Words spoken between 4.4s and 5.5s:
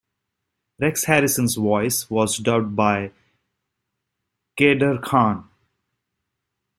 Kader Khan.